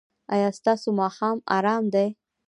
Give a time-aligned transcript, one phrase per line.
[0.33, 2.07] ایا ستاسو ماښام ارام دی؟